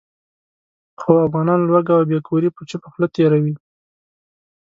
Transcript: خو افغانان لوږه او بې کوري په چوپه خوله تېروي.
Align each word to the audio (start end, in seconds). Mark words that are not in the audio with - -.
خو 1.01 1.11
افغانان 1.25 1.59
لوږه 1.69 1.93
او 1.97 2.03
بې 2.09 2.19
کوري 2.27 2.49
په 2.55 2.61
چوپه 2.69 2.87
خوله 2.91 3.07
تېروي. 3.15 3.53